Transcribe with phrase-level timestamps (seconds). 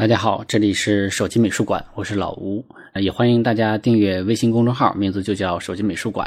[0.00, 2.64] 大家好，这里是手机美术馆，我是老吴，
[3.02, 6.26] 也欢迎大家订阅微信公众号，名字就叫手机美术馆。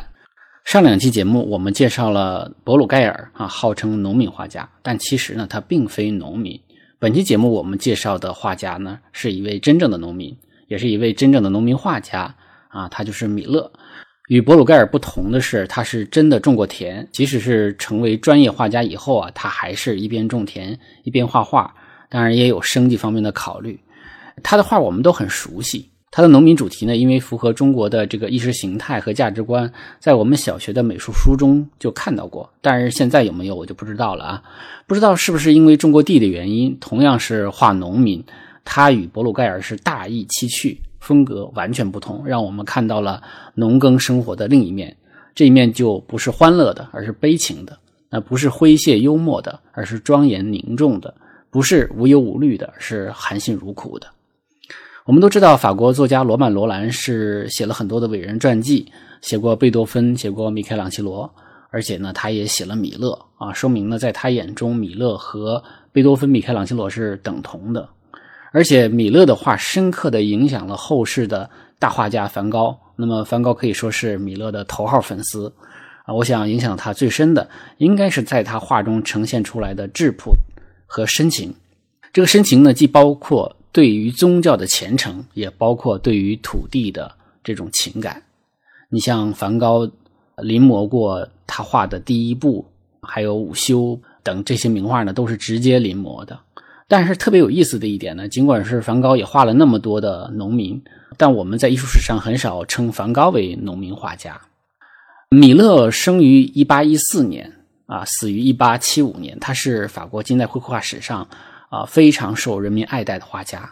[0.63, 6.61] 上两期节目我们介绍了博鲁盖尔啊，号称农民画家，但其实呢，他并非农民。
[6.99, 12.35] 本期节目我们介绍的画家呢，是一位真正的农民，也是一位真正的农民画家
[12.67, 13.71] 啊，他就是米勒。
[14.27, 21.73] 与博鲁盖尔不同的是，他是真的种过田，即使是成为专业画家以后啊，他还是一边种田一边画画。
[22.13, 23.79] 当然也有生计方面的考虑，
[24.43, 25.89] 他的画我们都很熟悉。
[26.11, 32.47] 他的农民主题呢，因为符合中国的这个意识形态和价值观，在我们小学的美术书中就看到过。
[32.61, 34.43] 但是现在有没有我就不知道了啊！
[34.85, 38.23] 不知道是不是因为种过地的原因，同样是画农民，
[38.63, 43.19] 他与博鲁盖尔是大异其趣，风格完全不同，让我们看到了
[43.55, 44.95] 农耕生活的另一面。
[45.33, 47.73] 这一面就不是欢乐的，而是悲情的；
[48.11, 51.11] 那不是诙谐幽默的，而是庄严凝重的。
[51.53, 54.07] 不是无忧无虑的，是含辛茹苦的。
[55.05, 61.31] 我们都知道，法国作家罗曼·罗兰是写了很多的伟人传记，写过贝多芬，写过米开朗基罗，
[61.69, 67.87] 而且呢，他也写了米勒啊，说明呢，在他眼中，米勒和贝多芬、米开朗基罗是等同的。
[68.51, 72.75] 而且，米勒的画深刻的影响了后世的大画家梵高。
[72.95, 75.53] 那么，梵高可以说是米勒的头号粉丝
[76.05, 76.13] 啊。
[76.13, 80.33] 我想，影响他最深的，应该是在他画中呈现出来的质朴。
[80.85, 81.53] 和深情，
[82.11, 87.11] 这个深情呢，既包括对于宗教的虔诚，也包括对于土地的
[87.43, 88.21] 这种情感。
[88.89, 89.89] 你像梵高
[90.37, 92.65] 临摹过他画的第一部，
[93.01, 96.39] 还有午休等这些名画呢，都是直接临摹的。
[96.87, 100.79] 但是特别有意思的一点呢，尽管是梵高也画了那么多的农民，
[101.17, 104.39] 但我们在艺术史上很少称梵高为农民画家。
[105.29, 107.53] 米勒生于一八一四年。
[107.93, 109.37] 啊，死于一八七五年。
[109.39, 111.27] 他是法国近代绘画史上
[111.69, 113.71] 啊非常受人民爱戴的画家。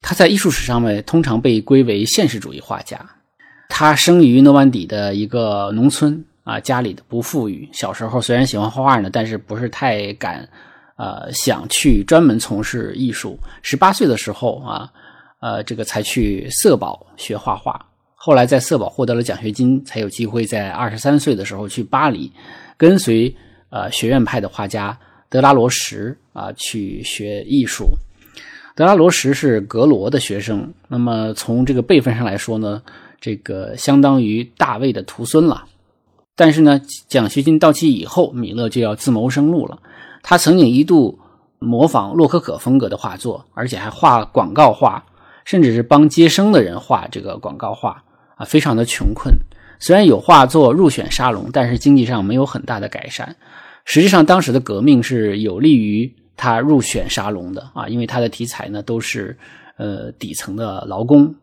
[0.00, 2.98] 他在艺术史上呢通常被归为现实主义画家。
[3.68, 7.68] 他生于诺曼底的一个农村啊，家里的不富裕。
[7.70, 10.48] 小时候虽然喜欢画画呢，但是不是太敢
[10.96, 13.38] 呃想去专门从事艺术。
[13.60, 14.90] 十八岁的时候啊，
[15.40, 17.84] 呃这个才去色保学画画。
[18.14, 22.32] 后来在色保获得了奖学金，才有机会在二十三岁的时候去巴黎
[22.78, 23.36] 跟随。
[23.70, 24.98] 呃，学院派的画家
[25.28, 27.86] 德拉罗什啊，去学艺术。
[28.74, 32.82] 德拉罗什是格罗的学生，那么从这个辈分上来说呢，
[33.20, 35.64] 这个相当于大卫的徒孙了。
[36.36, 39.78] 但是呢，奖学金到期以后，米勒就要自谋生路了。
[40.22, 41.18] 他曾经一度
[41.58, 45.04] 模仿洛可可风格的画作，而且还画广告画，
[45.44, 48.04] 甚至是帮接生的人画这个广告画
[48.36, 49.34] 啊，非常的穷困。
[49.78, 53.36] 虽然有画作入选沙龙，但是经济上没有很大的改善。
[53.84, 59.36] 实际上，当时的革命是有利于他入选沙龙的啊，因为他的题材呢都是
[59.76, 61.34] 呃底层的劳工。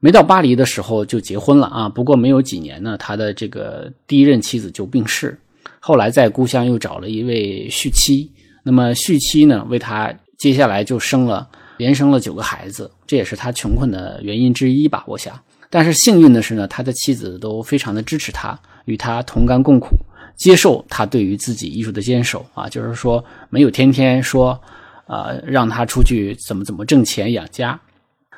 [0.00, 5.38] 没到巴黎的时候就结婚了啊，不过没有几年呢，他的这个第一任妻子就病逝。
[5.78, 8.28] 后来在故乡又找了一位续妻，
[8.64, 15.38] 那么续妻呢为他接下来就生了连生了九个孩子，这也是他穷困的原因之一吧，我想。
[15.74, 19.96] 但是幸运的是呢，他的妻子都非常的支持他，与他同甘共苦，
[20.36, 24.60] 接受他对于自己艺术的坚守啊，就是说没有天天说，
[25.06, 27.80] 呃，让他出去怎么怎么挣钱养家。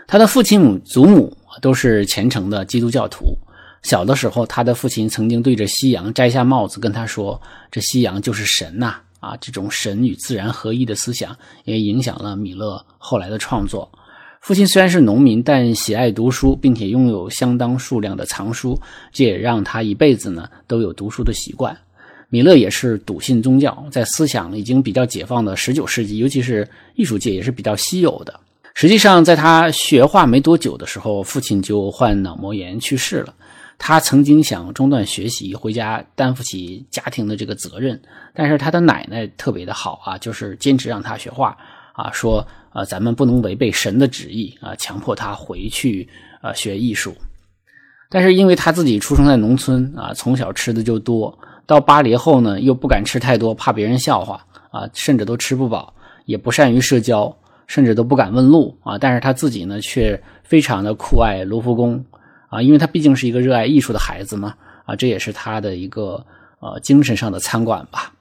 [0.07, 3.37] 他的父亲母祖母都是虔诚的基督教徒。
[3.83, 13.91] 小的时候，他的父亲曾经对着夕阳摘下帽子跟他说：“这夕阳就是神呐！”啊，这种神与自然合一的思想也影响了米勒后来的创作。
[14.45, 18.79] 父亲虽然是农民，但喜爱读书，并且拥有相当数量的藏书，
[19.11, 21.75] 这也让他一辈子呢都有读书的习惯。
[22.29, 28.39] 米勒也是笃信宗教，在思想已经比较解放的十九世纪，尤其是艺术界也是比较稀有的。
[28.75, 33.33] 实际上，在他学画没多久的时候，父亲就患脑膜炎去世了。
[33.79, 37.99] 他曾经想中断学习，回家担负起家庭的这个责任，
[38.35, 41.57] 但是他的奶奶特别的好啊，就是坚持让他学画。
[41.95, 42.45] 啊，说
[42.75, 46.09] 啊，咱们不能违背神的旨意啊，强迫他回去
[46.43, 47.15] 啊学艺术。
[48.11, 55.95] 但是因为他自己出生在农村啊，从小吃的就多，到巴黎后呢，又不敢吃太多，怕别人笑话啊，甚至都吃不饱，
[56.25, 57.37] 也不善于社交，
[57.69, 58.99] 甚至都不敢问路啊。
[58.99, 62.05] 但是他自己呢，却非常的酷爱卢浮宫
[62.49, 64.55] 啊，因为他毕竟是一个热爱艺术的孩子嘛
[64.85, 66.27] 啊，这也是他的一个
[66.59, 68.13] 呃精神上的餐馆吧。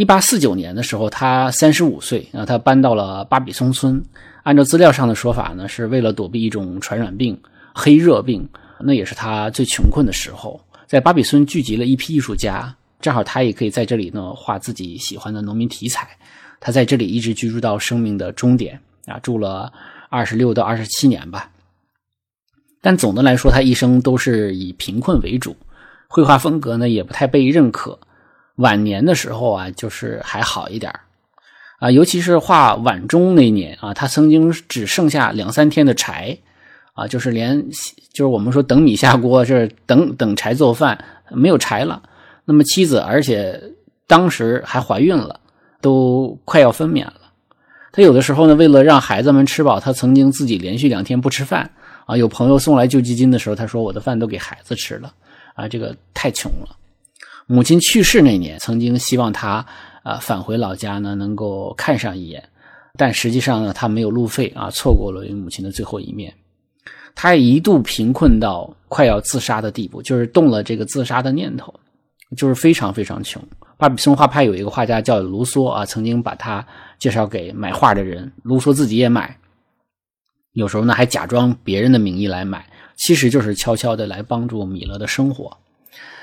[0.00, 4.02] 一八四九年的时候，他三十五岁啊，他搬到了巴比松村。
[4.44, 7.38] 按照资料上的说法呢，是为了躲避一种传染病——
[7.76, 8.48] 黑热病。
[8.80, 16.08] 那也是他最穷困的时候，在巴比村聚集了一批艺术家，正好他也可以在这里呢画自己喜欢的农民题材。
[16.60, 19.70] 他在这里一直居住到生命的终点啊，住了
[20.08, 21.50] 二十六到二十七年吧。
[22.80, 25.54] 但总的来说，他一生都是以贫困为主，
[26.08, 27.98] 绘画风格呢也不太被认可。
[28.60, 30.92] 晚年的时候啊，就是还好一点
[31.78, 36.36] 啊，尤其是画晚中那年啊，他曾经只剩下两三天的柴
[36.92, 37.60] 啊，就是连
[38.12, 42.02] 就是我们说等米下锅，是等等柴做饭，没有柴了。
[42.44, 43.60] 那么妻子，而且
[44.06, 45.40] 当时还怀孕了，
[45.80, 47.14] 都快要分娩了。
[47.92, 51.70] 他有的时候呢，为了让孩子们吃饱，他曾经自己连续两天不吃饭。
[52.06, 55.12] 啊，有朋友送来救济金的时候，他说：“我的饭都给孩子吃了。”
[55.54, 56.76] 啊，这个太穷了。
[57.52, 59.66] 母亲去世那年，曾经希望他
[60.04, 62.48] 啊返回老家呢，能够看上一眼，
[62.96, 66.32] 但实际上呢，他没有路费啊，错过了与母亲的最后一面。
[67.12, 71.74] 他一度贫困到快要自杀的地步，就是动了这个自杀的念头，
[72.36, 73.42] 就是非常非常穷。
[73.76, 76.64] 巴比松画派有一个画家叫卢梭啊，曾经把他
[77.00, 79.36] 介绍给买画的人，卢梭自己也买。
[80.52, 82.64] 有时候呢，还假装别人的名义来买，
[82.96, 85.56] 其实就是悄悄的来帮助米勒的生活。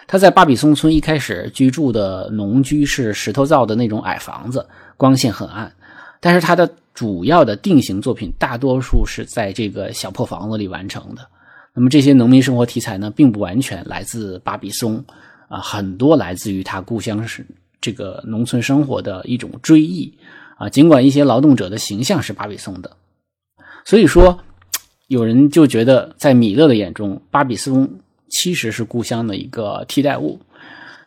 [0.07, 4.65] 他在巴比松村一开始居住的农居是石头造的那种矮房子，
[4.95, 5.71] 光线很暗。
[6.21, 11.27] 但是他的主要的定型作品大多数是在这个小破房子里完成的。
[11.73, 15.03] 那么这些农民生活题材呢，并不完全来自巴比松
[15.49, 17.45] 啊，很多来自于他故乡是
[17.79, 20.11] 这个农村生活的一种追忆
[20.57, 20.67] 啊。
[20.69, 22.89] 尽管一些劳动者的形象是巴比松的。
[23.85, 24.39] 所以说，
[25.07, 27.87] 有人就觉得，在米勒的眼中，巴比松
[28.29, 30.39] 其实是故乡的一个替代物。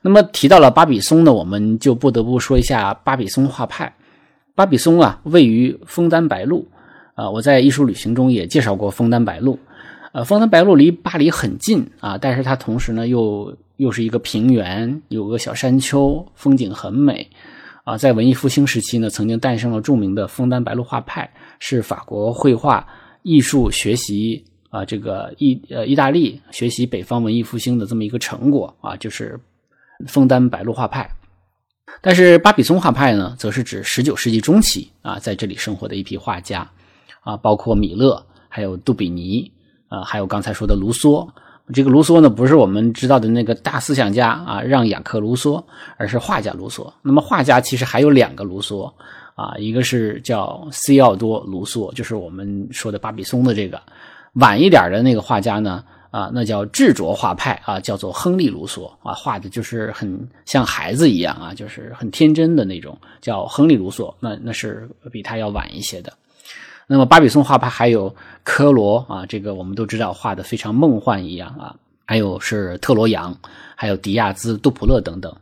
[0.03, 3.95] 那么提到了巴比松呢，我们就不得不说一下巴比松画派。
[4.55, 6.67] 巴比松啊，位于枫丹白露
[7.15, 9.59] 啊，我在艺术旅行中也介绍过枫丹白露。
[10.13, 17.29] 呃，枫丹白露离巴黎很近啊，但是它同时呢，又又是一个平原，有个小山丘，风景很美。
[17.85, 22.87] 啊，在文艺复兴时期呢，曾经诞生了著名的枫丹白露画派，是法国绘画
[23.23, 29.39] 艺术学习啊，这个意呃意大利学习北方文艺复兴的这么一个成果啊，就是
[30.07, 31.11] 枫丹白露画派。
[32.01, 36.71] 但是巴比松画派呢，则是指十九世纪中期啊，在这里生活的一批画家
[37.23, 39.51] 啊，包括米勒，还有杜比尼
[39.89, 41.29] 啊，还有刚才说的卢梭。
[41.75, 45.63] 这个卢梭呢，不是我们知道的那个大思想家啊，让·雅克·卢梭，
[45.97, 46.91] 而是画家卢梭。
[47.03, 48.93] 那么画家其实还有两个卢梭
[49.35, 53.81] 啊，一个是叫西奥多·卢梭，就是我们说的巴比松的这个。
[54.35, 64.15] 晚一点的那个画家呢，啊，那叫智拙画派啊，叫做亨利·卢梭啊，画的就是很像孩子一样啊，就是很天真的那种，叫亨利·卢梭。
[64.21, 66.13] 那那是比他要晚一些的。
[66.87, 71.75] 那么巴比松画派还有科罗啊，这个我们都知道画的非常梦幻一样啊，
[72.07, 73.37] 还有是特罗扬，
[73.77, 75.33] 还有迪亚兹、杜普勒等等，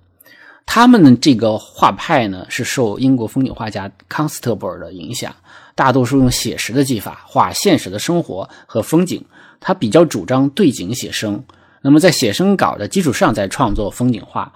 [0.66, 5.34] 他们的这个画派呢是受英国风景画家康斯特布尔的影响，
[5.78, 9.24] 大多数用写实的技法画现实的生活和风景，
[9.60, 11.40] 他比较主张对景写生，
[11.82, 14.52] 那么在写生稿的基础上再创作风景画，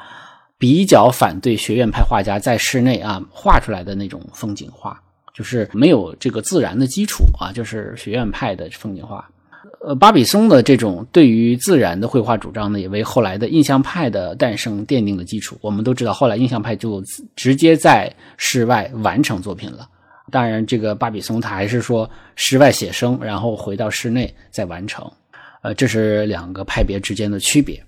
[0.58, 5.00] 比较反对学院派画家在室内啊画出来的那种风景画。
[5.32, 9.24] 就是没有这个自然的基础啊，就是学院派的风景画。
[9.86, 15.56] 呃，巴比松的这种对于自然的绘画主张呢，也为后来的印象派的诞生奠定了基础。
[15.60, 17.00] 我们都知道，后来印象派就
[17.36, 19.88] 直接在室外完成作品了。
[20.32, 25.08] 当然，这个巴比松他还是说室外写生，然后回到室内再完成。
[25.62, 27.80] 呃，这是两个派别之间的区别。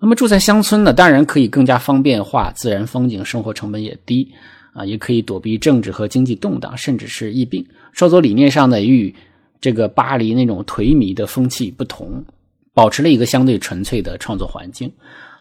[0.00, 4.26] 那么住在乡村呢，当然可以更加方便画自然风景，生活成本也低。
[4.74, 7.62] 啊，也可以躲避政治和经济动荡，甚至是疫病。
[7.92, 9.14] 创作理念上呢，与
[9.60, 12.24] 这个巴黎那种颓靡的风气不同，
[12.72, 14.90] 保持了一个相对纯粹的创作环境。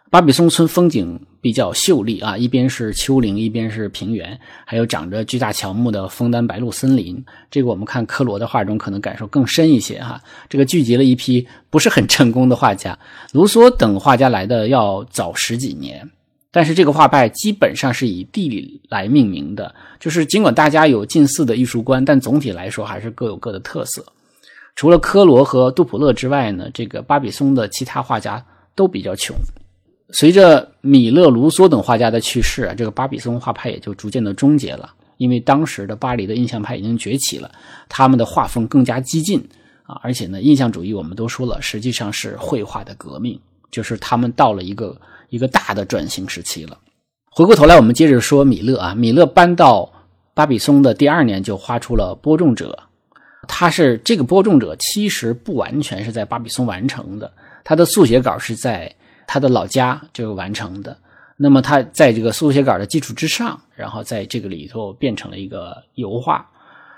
[0.09, 7.21] 巴比松村风景比较秀丽啊，一边是丘陵，一边是平原，还有长着巨大乔木的枫丹白露森林。
[7.49, 10.21] 这个我们看科罗的画中可能感受更深一些哈。
[10.47, 12.97] 这个聚集了一批不是很成功的画家，
[13.33, 16.07] 卢梭等画家来的要早十几年。
[16.51, 24.05] 但是这个画派基本上是以地理来命名的，就是尽管大家有近似的艺术观，但总体来说还是各有各的特色。
[24.75, 28.45] 除了科罗和杜普勒之外呢，这个巴比松的其他画家
[28.75, 29.35] 都比较穷。
[30.11, 34.93] 随着米勒、卢梭等画家的去世啊，这个巴比松画派也就逐渐的终结了。
[35.17, 37.51] 因为当时的巴黎的印象派已经崛起了，
[37.89, 39.39] 他们的画风更加激进
[39.83, 43.39] 啊，而且呢，印象主义我们都说了，实际上是绘画的革命，
[43.71, 44.95] 就是他们到了一个。
[45.31, 46.77] 一个大的转型时期了。
[47.31, 48.93] 回过头来，我们接着说米勒啊。
[48.93, 49.89] 米勒搬到
[50.33, 52.77] 巴比松的第二年就画出了《播种者》，
[53.47, 57.31] 他是这个《播种者》其实不完全是在巴比松完成的，
[57.63, 58.93] 他的速写稿是在
[59.31, 60.97] 他的老家就完成的。
[61.37, 66.45] 那么他在这个速写稿的基础之上，然后在这个里头变成了一个油画。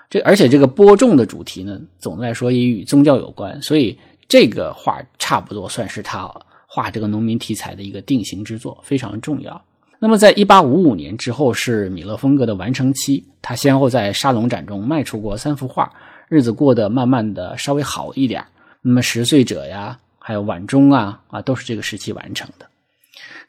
[0.10, 3.96] 这而且这个播种的主题呢，总的来说也与宗教有关，所以
[4.28, 6.28] 这个画差不多算是他
[6.66, 9.62] 画这个农民题材的一个定型之作，非常重要。
[10.00, 15.94] 那么，在1855年之后是米勒风格的完成期，他先后在沙龙展中卖出过三幅画，
[16.28, 18.44] 日子过得慢慢的稍微好一点。
[18.82, 22.66] 那么，十岁者呀，还有晚钟啊，啊，都是这个时期完成的。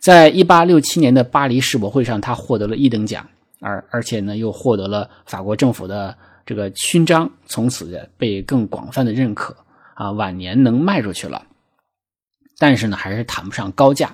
[0.00, 3.24] 在1867年的巴黎世博会上，他获得了一等奖，
[3.60, 9.56] 而而且呢，又获得了法国政府的这个勋章，从此被更广泛的认可。
[9.94, 11.40] 啊，晚年能卖出去了，
[12.58, 14.12] 但是呢，还是谈不上高价。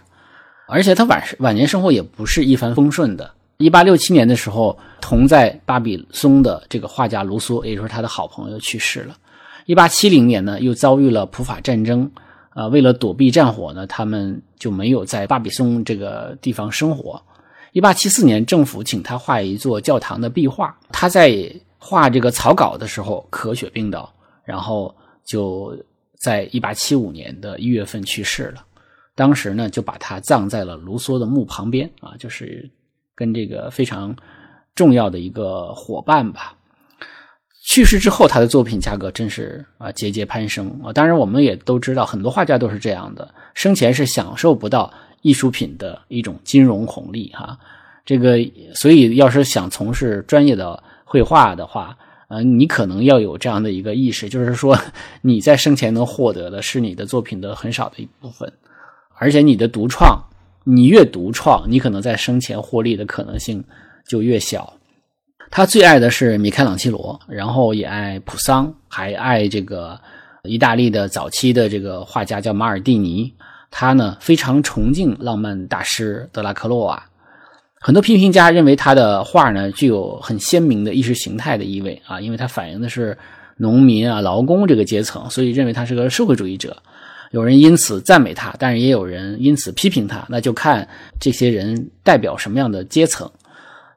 [0.68, 3.32] 而且他晚晚年生活也不是一帆风顺的。
[3.56, 9.16] 一八六七年的时候，同在巴比松的这个画家卢梭，也就是他的好朋友去世了。
[9.64, 12.10] 一八七零年呢，又遭遇了普法战争，
[12.50, 17.20] 啊，为了躲避战火呢，他们就没有在巴比松这个地方生活。
[17.72, 21.32] 一八七四年，政府请他画一座教堂的壁画，他在
[21.78, 24.12] 画这个草稿的时候咳血病倒，
[24.44, 25.76] 然后就
[26.18, 28.64] 在一八七五年的一月份去世了。
[29.14, 32.68] 当时呢，就把他葬在了卢梭的墓旁边啊，就是
[33.14, 34.16] 跟这个非常
[34.74, 36.56] 重要的一个伙伴吧。
[37.62, 40.92] 去世之后，他的作品价格真是啊节节攀升啊。
[40.92, 47.58] 当然，我们也都知道，很多画家都是这样的，生前是享受不到艺术品的一种金融红利哈。
[48.04, 48.38] 这个，
[48.74, 51.96] 所以要是想从事专业的绘画的话，
[52.28, 54.76] 呃，你可能要有这样的一个意识，就是说
[55.20, 58.50] 你在生前能获得的是你的作品的很少的一部分。
[59.16, 60.18] 而且你的独创，
[60.64, 63.62] 你越独创，你可能在生前获利的可能性
[64.08, 64.72] 就越小。
[65.50, 69.98] 他最爱的是米开朗基罗，然后也爱普桑，还爱这个
[70.44, 73.32] 意大利的早期的这个画家叫马尔蒂尼。
[73.72, 77.04] 他呢非常崇敬浪漫大师德拉克洛瓦。
[77.80, 83.16] 很多批评家认为他的画呢具有很鲜明的意识形态的意味啊，因为他反映的是
[83.56, 86.76] 农民啊劳工这个阶层，所以认为他是个社会主义者。
[87.30, 90.88] 有人因此赞美他，但是也有人因此批评他，那就看
[91.20, 93.30] 这些人代表什么样的阶层。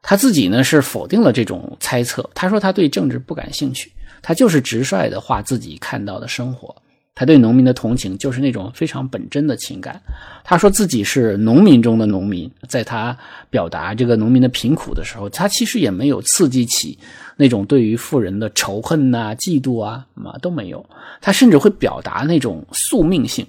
[0.03, 3.91] 他自己呢是否定了这种猜测，他说他对政治不感兴趣，
[4.21, 6.75] 他就是直率的画自己看到的生活。
[7.15, 10.01] 他对农民的同情就是那种非常本真的情感。
[10.43, 13.15] 他说自己是农民中的农民，在他
[13.51, 16.97] 表达这个农民的贫苦的时候，他其实也没有刺激起
[17.37, 20.83] 那种对于富人的仇恨呐、嫉妒啊，嘛都没有。
[21.21, 23.45] 他甚至会表达那种宿命性。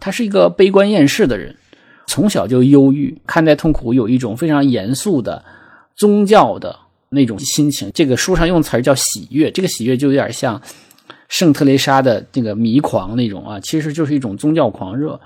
[0.00, 1.54] 他是一个悲观厌世的人，
[2.06, 5.44] 从小就忧郁，看待痛苦有一种非常严肃的
[5.96, 7.90] 宗教的那种心情。
[7.94, 10.60] 这个书上用词儿叫喜悦，这个喜悦就有点像。
[11.28, 15.18] 圣特蕾莎的那个迷狂那种啊，其实就是一种宗教狂热。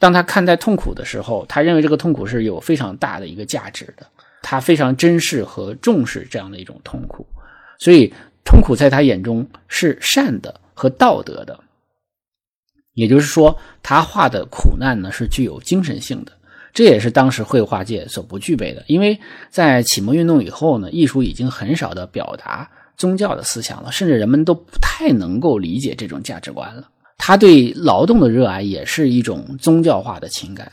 [0.00, 4.04] 当他看待痛苦的时候，他认为这个痛苦是有非常大的一个价值的，
[4.42, 7.24] 他非常珍视和重视这样的一种痛苦，
[7.78, 8.12] 所以
[8.44, 11.56] 痛苦在他眼中是善的和道德的。
[12.94, 16.32] 也就是说，他画的苦难呢是具有精神性的，
[16.72, 18.82] 这也是当时绘画界所不具备的。
[18.86, 19.18] 因为
[19.50, 22.68] 在启蒙运动以后呢，艺术已经很少的表达。
[22.94, 26.88] 宗教的思想了，甚至人们都不太能够理解这种价值观了。
[27.16, 30.70] 他对劳动的热爱也是一种宗教化的情感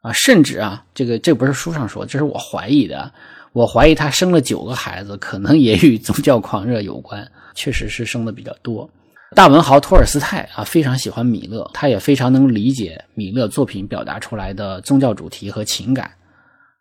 [0.00, 3.12] 啊，甚至啊，这个这不是书上说，这是我怀疑的。
[3.52, 8.88] 我怀疑他生了九个孩子，可能也与宗教狂热有关，确实是生的比较多。
[9.34, 16.10] 大文豪托尔斯泰啊，非常喜欢米勒，他也非常能理解米勒作品表达出来的宗教主题和情感。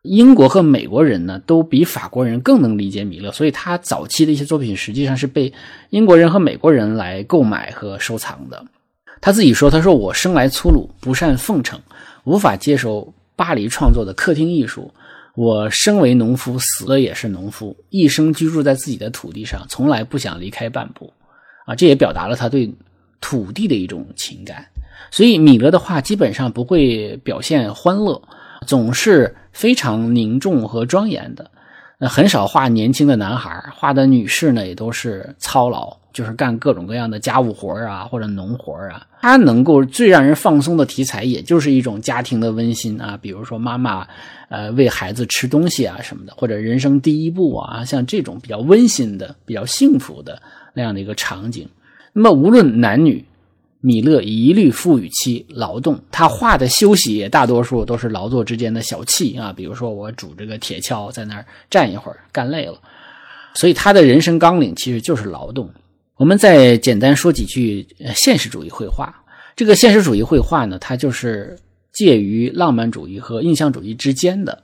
[0.04, 5.52] 英国和美国人呢，都比法国人更能理解米勒，所以他早期的一些作品实际上是被
[5.90, 8.64] 英国人和美国人来购买和收藏的。
[9.20, 11.80] 他自己说：“他说我生来粗鲁，不善奉承，
[12.26, 14.94] 无法接受巴黎创作的客厅艺术。
[15.34, 21.12] 我生为农夫，死了也是农夫，一生居住在自己的土地上，从来不想离开半步。”
[21.66, 22.74] 啊，这也表达了他对
[23.20, 24.66] 土地的一种情感。
[25.12, 28.22] 所以米勒的画基本上不会表现欢乐。
[28.66, 31.52] 总是非常凝重和庄严的，
[32.00, 39.06] 那很少画年轻的男孩，画的女士呢也都是操劳，就是干各种各样的家务活啊或者农活啊。
[39.22, 44.08] 他能够最让人放松的题材，也就是一种家庭的温馨啊，比如说妈妈
[44.50, 50.42] 呃喂孩子吃东西啊什么的，或者人生第一步啊，像这种比较温馨的、比较幸福的
[50.76, 51.68] 那样的一个场景。
[52.14, 53.26] 那么无论男女。
[53.82, 62.80] 米勒一律赋予其劳动，他画的休息也大多数都是劳作之间的小憩啊，比如说我拄着个铁锹在那儿站一会儿，干累了。
[63.54, 65.70] 所以他的人生纲领其实就是劳动。
[66.16, 69.14] 我们再简单说几句现实主义绘画。
[69.56, 71.56] 这个现实主义绘画呢，它就是
[71.94, 74.64] 介于浪漫主义和印象主义之间的。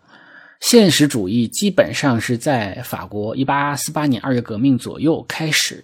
[0.62, 5.84] 现实主义基本上是在法国一八四八年二月革命左右开始。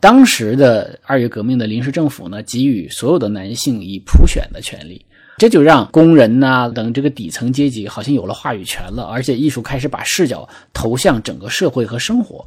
[0.00, 5.04] 当时的二月革命的临时政府呢，给予所有的男性以普选的权利，
[5.38, 12.46] 这就让工人呐等这个底层阶级好像有了话语权了，而且艺术开始把视角投向整个社会和生活。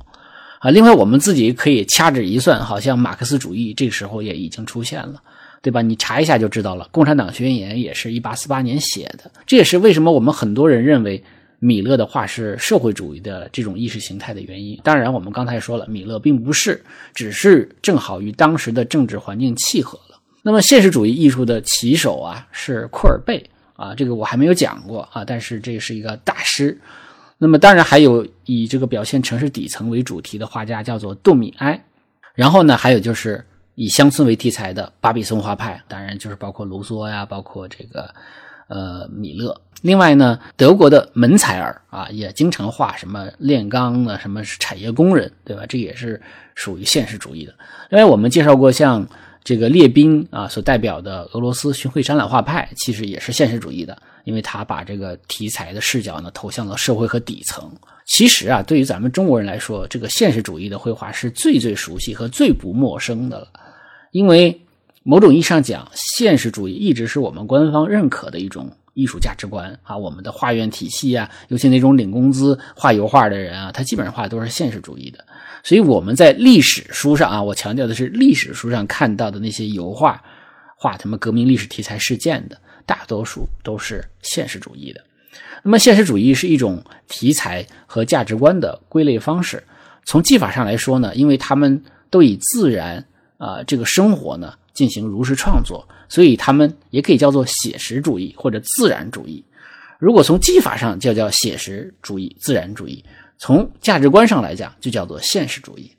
[0.60, 5.22] 啊，另外我们自己可以掐指一算，好像马克思主义这个时候也已经出现了。
[5.64, 5.82] 对吧？
[5.82, 6.88] 你查一下就知道了。
[6.92, 11.24] 共产党宣言也是一八四八年写的，这也是为什么我们很多人认为
[11.64, 14.80] 米勒的画是社会主义的这种意识形态的原因。
[14.84, 20.20] 当然，我们刚才说了，米勒并不是，只是正好与当时的政治环境契合了。
[20.42, 26.76] 那么，现实主义艺术的旗手啊是库尔贝啊，这个我还没有讲过啊，但是这是一个大师。
[27.38, 31.80] 那么，当然还有以这个表现城市底层为主题的画家，叫做杜米埃。
[32.34, 33.46] 然后呢，还有就是。
[33.76, 38.14] 以乡村为题材的巴比松画派，当然就是包括卢梭呀，包括这个
[38.72, 39.60] 呃米勒。
[39.82, 45.66] 另外呢，德国的门采尔啊，也经常画什么炼钢的，什么产业工人，对吧？
[45.68, 46.22] 这也是
[46.56, 47.54] 属于现实主义的。
[47.90, 49.08] 因为我们介绍过，像
[49.44, 57.72] 这个列宾啊所代表的俄罗斯巡回展览画派，其实也是现实主义的，因为他把这个题材的视角呢投向了社会和底层。
[58.06, 63.48] 其实啊，对于咱们中国人来说，这个现实主义的绘画是最最熟悉和最不陌生的了。
[64.12, 64.62] 因为
[65.04, 69.98] 某种意义上讲，现实主义一直是我们官方认可的一种艺术价值观啊。
[69.98, 75.26] 我们的画院体系啊，尤其那种领工资画油画的人啊，他基本上画的都是现实主义的。
[75.64, 80.22] 所以我们在历史书上啊，我强调的是历史书上看到的那些油画，
[80.78, 85.02] 画什么革命历史题材事件的，大多数都是现实主义的。
[85.64, 89.64] 那么，现实主义是一种题材和价值观的归类方式。
[90.06, 93.04] 从技法上来说呢，因为他们都以自然。
[93.38, 99.44] 啊，这个生活呢进行如实创作，所以他们也可以叫做写实主义或者自然主义。
[100.00, 103.04] 如果从技法上就叫写实主义、自然主义；
[103.38, 105.92] 从价值观上来讲，就叫做现实主义。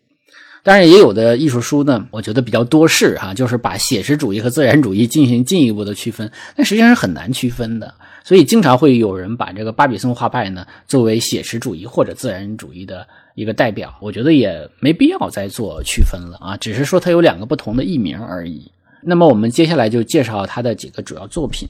[0.65, 7.93] 当然，也有的艺术书呢，我觉得比较多事哈，就是把写实主义和自然主义进行进一步的区分，但实际上是很难区分的。
[8.25, 13.95] 所以，经常会有人把这个巴比松画派呢作为写实主义或者自然主义的一个代表。
[14.01, 18.71] 我觉得也没必要再做区分了啊，只是说它有两个不同的译名而已。
[19.03, 21.69] 那么，我们接下来就介绍他的几个主要作品。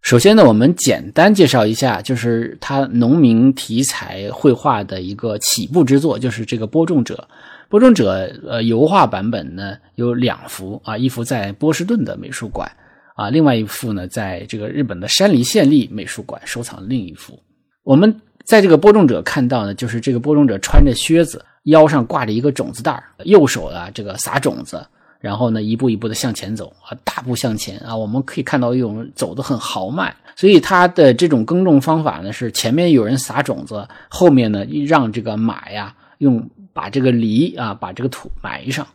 [0.00, 7.28] 首先呢，我们简单介绍一下，就是他农民题材绘画的一个起步之作，就是这个播种者。
[7.68, 12.70] 播种者，呃，油画版本呢有两幅啊，一幅在波士顿的美术馆
[13.14, 17.38] 啊，另外一幅呢在这个日本的山梨县立美术馆收藏另一幅。
[17.84, 24.84] 我们在这个播种者看到呢，就是这个播种者穿着靴子，腰上挂着一个种子袋右手啊这个撒种子，
[25.20, 30.14] 然后呢一步一步的向前走啊，大步向前啊，我们可以看到一种走得很豪迈。
[30.36, 36.48] 所以他的这种耕种方法呢，是前面有人撒种子，后面呢让这个马呀用。
[36.74, 38.86] 把这个犁啊，把这个土埋上，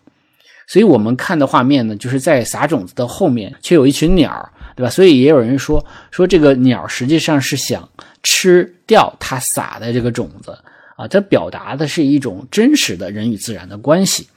[0.65, 4.33] 所以我们看的画面呢，就是在撒种子的后面，却有一群鸟，
[4.75, 4.89] 对吧？
[4.89, 7.87] 所以也有人说，说这个鸟实际上是想
[8.29, 10.57] 吃掉他撒的这个种子
[10.97, 14.27] 啊，它表达的是一种真实的人与自然的关系。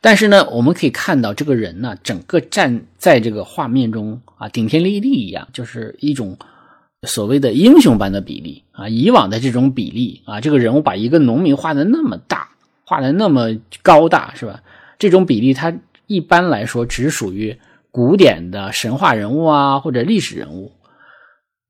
[0.00, 6.36] 但是呢，我们可以看到这个人呢，整个站在这个画面中啊，顶天立地一样，就是一种
[7.06, 8.88] 所谓的英雄般的比例啊。
[8.88, 12.48] 以往的这种比例啊，这个人物把一个农民画的那么大。
[12.84, 14.60] 画的那么高大是吧？
[14.98, 15.72] 这种比例它
[16.08, 17.56] 一般来说只属于
[17.92, 20.72] 古典的神话人物啊或者历史人物，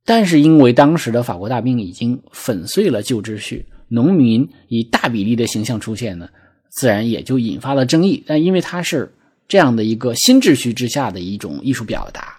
[0.08, 6.26] 但是因为当时的法国大兵已经粉碎了旧秩序，农民以大比例的形象出现呢，
[6.70, 8.24] 自然也就引发了争议。
[8.26, 9.12] 但因为它是
[9.46, 12.38] 这样的一个新秩序之下的一种艺术表达，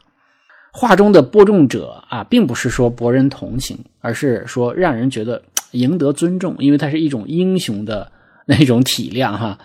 [0.73, 5.39] 画中的播种者啊，并不是说博人同情，而是说让人觉得
[5.73, 8.11] 赢得尊重，因为它是一种英雄的。
[8.51, 9.59] 那种体谅哈，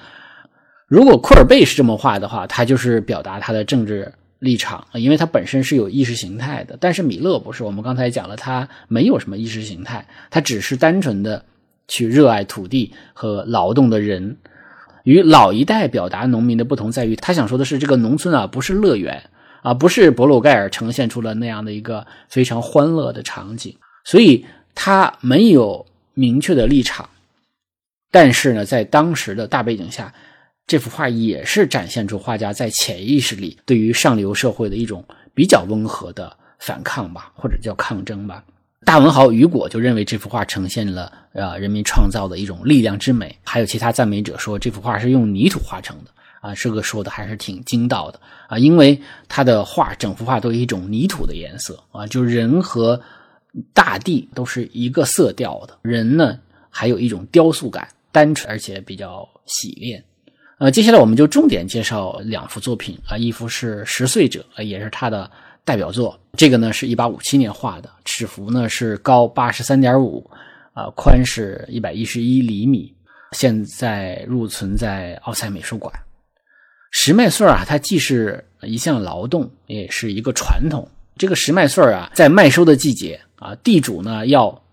[0.88, 4.12] 如果库尔贝是这么画的话，他就是表达他的政治
[4.44, 6.76] 立场，因为他本身是有意识形态的。
[6.78, 11.44] 但是米勒不是，我们刚才讲了，他没有什么意识形态，他只是单纯的
[11.88, 14.37] 去热爱土地和劳动的人。
[15.04, 19.22] 与老一代表达农民的不同在于，他想说的是，这个农村啊不是乐园
[19.62, 27.09] 啊，不是博鲁盖尔呈现出了那样的一个非常欢乐的场景，所以他没有明确的立场。
[28.11, 30.14] 但是呢，在当时的大背景下，
[30.66, 38.42] 这幅画也是展现出画家在潜意识里对于上流社会的一种比较温和的反抗吧，或者叫抗争吧。
[38.85, 46.11] 大文豪雨果就认为这幅画呈现了啊人民创造的一种力量之美，还有其他赞美者说这幅画是用泥土画成的。
[46.40, 48.20] 啊，这个说的还是挺精到的。
[48.48, 51.83] 啊，因为他的画整幅画都有一种泥土的颜色。
[51.90, 53.00] 啊，就人和
[53.72, 60.05] 大地都是一个色调的，人呢还有一种雕塑感，单纯而且比较洗练。
[60.59, 65.29] 呃，接下来我们就重点介绍两幅作品啊，一幅是《十岁者》，也是他的
[65.64, 66.17] 代表作。
[66.37, 70.25] 这个呢是一八五七年画的，尺幅呢是高八十三点五，
[70.73, 72.95] 啊，宽是一百一十一厘米。
[73.33, 75.93] 现在入存在奥赛美术馆。
[76.93, 80.88] 石麦穗啊，它既是一项劳动，也是一个传统。
[81.19, 84.63] 这个石麦穗啊，在麦收的季节啊，地主呢要。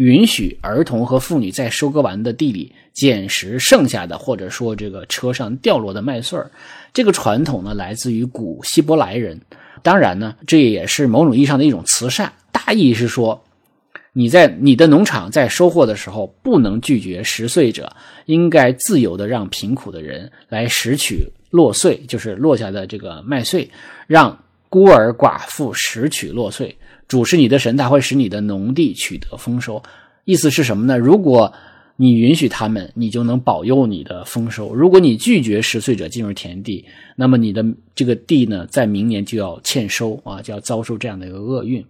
[0.00, 6.50] 允许儿童和妇女在收割完的地里捡拾剩下的，或者说这个车上掉落的麦穗儿。
[6.94, 9.38] 这个传统呢，来自于古希伯来人。
[9.82, 12.32] 当然呢，这也是某种意义上的一种慈善。
[12.50, 13.44] 大意是说，
[14.14, 23.70] 你在你的农场在收获的时候，不能拒绝拾穗者，应该自由的让贫苦的人来拾取落穗，就是落下的这个麦穗，
[24.06, 26.74] 让孤儿寡妇拾取落穗。
[27.10, 29.82] 主是你的神，他会使你的农地取得丰收。
[30.24, 30.96] 意思是什么呢？
[30.96, 31.52] 如果
[31.96, 36.84] 你允许他们，你就能保佑你的丰收；如果你拒绝十岁者进入田地，
[37.16, 37.64] 那么你的
[37.96, 41.84] 这个地呢，在明年就要欠收啊，就要遭受这样的一个厄运。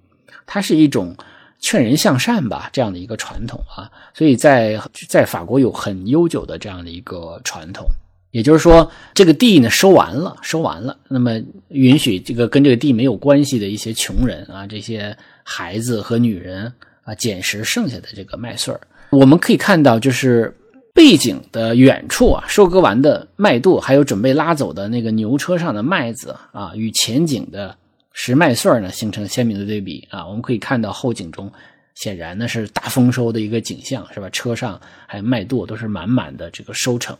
[0.46, 1.14] 它是一种
[1.58, 3.92] 劝人向善吧，这样的一个传统啊。
[4.14, 7.86] 所以在在法国有很悠久的这样的一个传统。
[8.32, 18.80] 也就是说，这个地呢收完了，收完了，那么允许这个跟这个地没有关系的一些穷人啊，这些孩子和女人啊，捡拾剩下的这个麦穗儿。
[19.10, 20.56] 我们可以看到，就是
[20.94, 27.76] 背景的远处啊，收割完的麦垛，还有准备拉走的那个牛车上的麦子啊，与前景的
[28.12, 30.24] 拾麦穗儿呢，形成鲜明的对比啊。
[30.24, 31.50] 我们可以看到后景中，
[31.96, 34.30] 显然呢是大丰收的一个景象，是吧？
[34.30, 37.16] 车上还有麦垛都是满满的这个收成。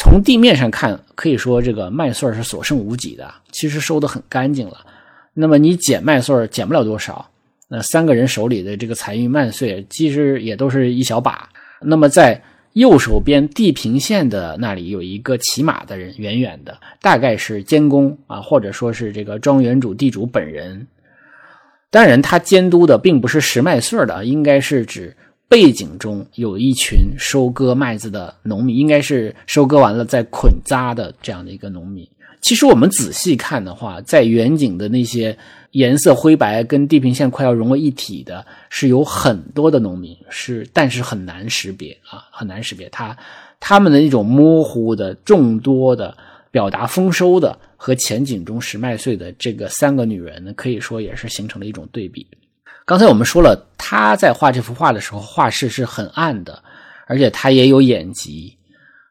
[0.00, 4.78] 从地面上看，可以说这个麦穗是所剩无几的，其实收的很干净了。
[5.34, 7.28] 那么你捡麦穗捡不了多少，
[7.66, 11.48] 那三个人手里的这个残余麦穗，其实也都是一小把。
[11.82, 12.40] 那么在
[12.74, 20.86] 右手边地平线的那里有一个骑马的人，远远的，大概是监工啊，或者说是这个庄园主、地主本人。
[21.90, 25.16] 当然，他监督的并不是拾麦穗的，应该是指。
[25.48, 32.06] 背景中有一群收割麦子的农民，应该是收割完了再捆扎的这样的一个农民。
[32.40, 35.36] 其实我们仔细看的话，在远景的那些
[35.72, 43.16] 颜色灰白跟地平线快要融为一体的，是有很多的农民，是但是很难识别啊，很难识别他
[43.58, 46.16] 他们的那种模糊的众多的
[46.50, 52.26] 表达丰收的和前景中拾麦穗的这个三个女人呢，可以说也是形成了一种对比。
[52.88, 56.62] 刚才我们说了，他在画这幅画的时候，画室是很暗的，
[57.06, 58.56] 而且他也有眼疾。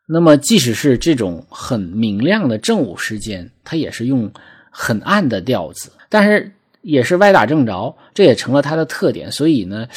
[0.08, 4.32] 那么，即使是这种很明亮的正午时间，他也是用
[4.72, 9.32] 很暗的调子，但是也是歪打正着，这也成了他的特点。
[9.32, 9.88] 所以呢，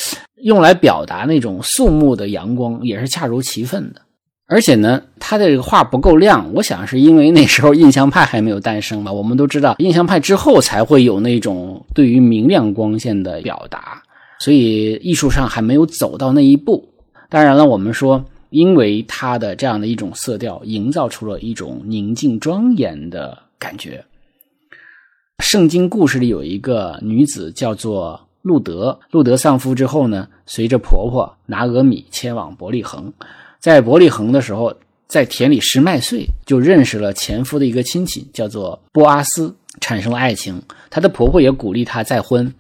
[0.43, 4.03] 用来表达那种肃穆的阳光，也是恰如其分的。
[4.51, 9.13] 而且呢，他的这个画不够亮，我想是因为那时候印象派还没有诞生吧。
[9.13, 14.03] 我们都知道，印象派之后才会有那种对于明亮光线的表达，
[14.41, 16.85] 所以艺术上还没有走到那一步。
[17.29, 24.05] 当然了，我们说，因为他的这样的一种色调，营造出了一种宁静庄严的感觉。
[25.39, 33.13] 圣经故事里有一个女子叫做路德，路德丧夫之后呢，随着婆婆拿俄米迁往伯利恒。
[33.61, 34.75] 在伯利恒的时候，
[35.07, 40.61] 在田里拾麦穗，就认识了前夫的一个亲戚，叫做波阿斯，产生了爱情。
[40.89, 42.51] 她的婆婆也鼓励她再婚，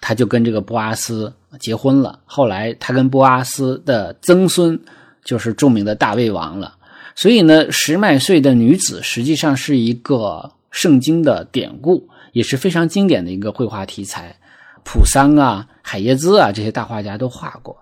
[0.00, 2.20] 她就跟这个波阿斯结婚了。
[2.24, 4.80] 后来，她跟波阿斯的曾孙
[5.24, 6.76] 就是著名的大卫王了。
[7.16, 14.36] 所以呢，拾麦穗的女子实际上是一个圣经的典故，也是非常经典的一个绘画题材。
[14.84, 17.76] 普桑啊、海耶兹啊这些大画家都画过。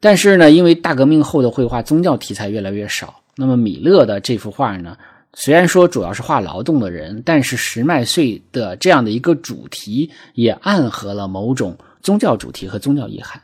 [0.00, 4.96] 但是呢，因为大革命后的绘画宗教题材越来越少，那么米勒的这幅画呢，
[5.34, 13.42] 虽然说主要是画劳动的人，但是石麦穗的这样的一个主题也暗合了某种宗教主题和宗教意涵。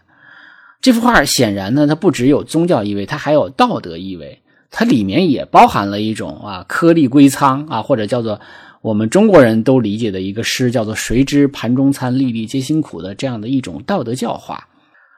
[0.81, 4.40] 这幅画显然呢，它不只有宗教意味，它还有道德意味，
[4.71, 8.40] 它里面也包含了一种啊颗粒归仓啊，或者叫做
[8.81, 14.66] 我们中国人都理解的一个诗，叫做谁知盘中餐，粒粒皆辛苦的这样的一种道德教化。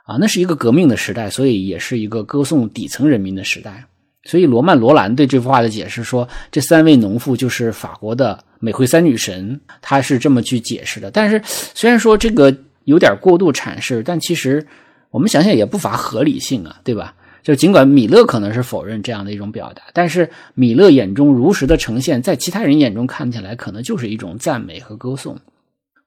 [0.08, 3.84] 啊，那是一个革命的时代，所以也是一个歌颂底层人民的时代。
[4.24, 11.10] 所以罗曼·罗兰对这幅画的解释说，这三位农妇就是法国的美惠三女神，他是这么去解释的。
[11.10, 14.66] 但是虽然说这个有点过度阐释，但其实
[15.10, 17.14] 我们想想也不乏合理性啊，对吧？
[17.42, 25.38] 就尽管米勒可能是否认这样的一种表达，但是米勒眼中如实的呈现，在其他人眼中看起来可能就是一种赞美和歌颂。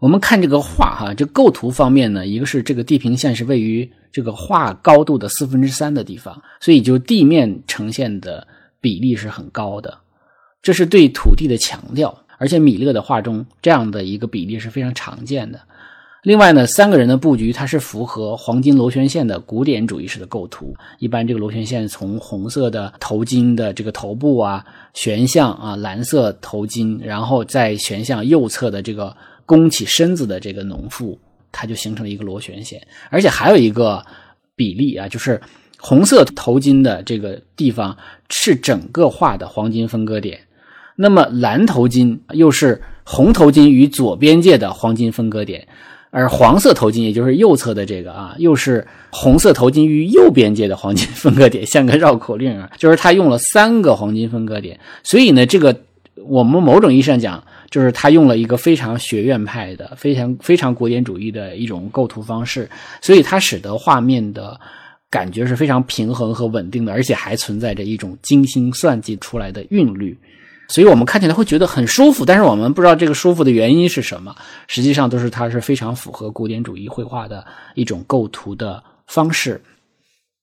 [0.02, 8.48] 我们看这个画哈，这构图方面呢，一个是这个地平线是位于这个画高度的四分之三的地方，所以就地面呈现的
[8.82, 9.96] 比例是很高的，
[10.60, 12.18] 这是对土地的强调。
[12.40, 15.60] 而且米勒的画中这样的一个比例是非常常见的。
[16.24, 20.76] 另外呢，三个人的布局它是符合黄金螺旋线的古典主义式的构图。
[20.98, 29.16] 一般这个螺旋线从红色的头巾的这个头部啊旋向啊蓝色头巾，然后再旋向右侧的这个。
[29.52, 31.20] 弓起身子的这个农妇，
[31.52, 34.06] 它就形成了一个螺旋线，而且还有一个
[34.56, 35.42] 比例啊，就是
[35.78, 37.98] 红色头巾的这个地方
[38.30, 40.40] 是整个画的黄金分割点，
[40.96, 45.68] 那么蓝头巾又是红头巾与左边界的黄金分割点，
[46.12, 55.76] 而黄色头巾也就是右侧的这个啊，又是红色头巾与右边界的黄金分割点，像个绕口令啊，就是它用了三个黄金分割点，所以呢，这个
[56.24, 57.44] 我们某种意义上讲。
[57.72, 62.70] 就是他用了一个非常学院派的、非常非常古典主义的一种构图方式，
[63.02, 64.60] 所以它使得画面的
[65.10, 70.18] 感觉是非常平衡和稳定的，而且还存在着一种精心算计出来的韵律，
[70.68, 72.26] 所以我们看起来会觉得很舒服。
[72.26, 74.36] 但是我们不知道这个舒服的原因是什么，
[74.68, 79.62] 实际上都是它是非常符合古典主义绘画的一种构图的方式。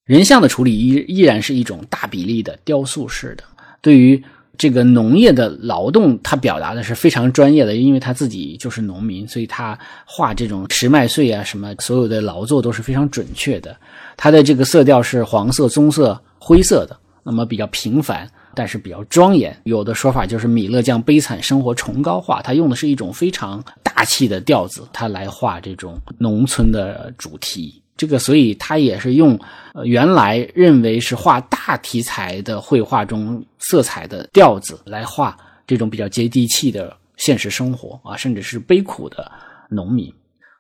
[0.07, 3.45] 人像的处理依依然是一种大比例的雕塑式的，
[3.83, 4.25] 对于。
[4.59, 13.75] 这个农业的劳动，他表达的是非常专业的，因为他自己就是农民，所以他画这种持麦穗啊，什么所有的劳作都是非常准确的。
[14.17, 19.57] 他的这个色调是黄色、棕色、灰色的，那么比较平凡，但是比较庄严。
[19.63, 27.81] 有的说法就是米勒将悲惨生活崇高化，他用的是一种非常大气的调子，他来画这种农村的主题。
[27.99, 29.39] 这个，所以他也是用
[29.75, 39.31] 呃原来认为是画大题材的绘画中色彩的调子来画这种比较接地气的现实生活啊，甚至是悲苦的
[39.69, 40.11] 农民。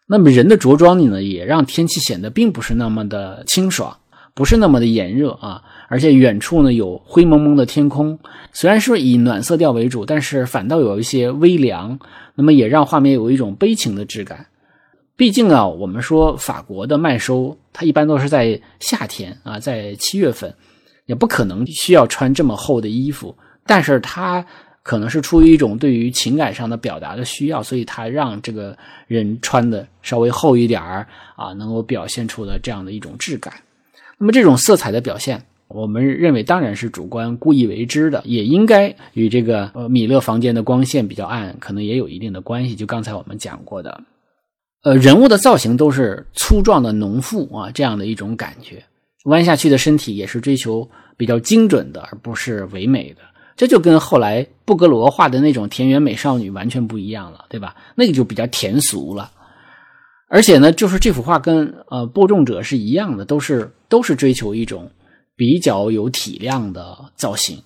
[0.07, 3.96] 那么人的着装呢，也让天气显得并不是那么的清爽，
[4.35, 8.18] 不是那么的炎热啊，而且远处呢有灰蒙蒙的天空，
[8.53, 11.98] 虽然是以暖色调为主，但是反倒有一些微凉，
[12.35, 14.46] 那么也让画面有一种悲情的质感。
[15.18, 20.54] 毕竟啊，我们说法国的麦收，它一般都是在夏天啊，在七月份，
[21.07, 23.37] 也不可能需要穿这么厚的衣服。
[23.66, 24.46] 但是它
[24.85, 28.78] 可能是出于一种对于情感上的表达的需要，所以它让这个
[29.09, 31.04] 人穿的稍微厚一点儿
[31.35, 33.52] 啊，能够表现出的这样的一种质感。
[34.18, 42.76] 那么这种色彩的表现，我们认为当然是主观故意为之的，也应该与这个呃米勒房间的光线比较暗，可能也有一定的关系。
[42.76, 44.00] 就刚才我们讲过的。
[44.85, 48.85] 呃，人物的造型都是粗壮的农妇啊，这样的一种感觉，
[49.25, 53.23] 弯下去的身体也是追求比较精准的，而不是唯美的。
[53.57, 57.75] 这就跟后来布格罗画的那种田园美少女完全不一样了，对吧？
[57.97, 59.33] 那个就比较甜俗了。
[60.29, 64.88] 而且呢，就是这幅画跟呃播种者是一样的，都是都是追求一种
[65.35, 67.61] 比较有体量的造型。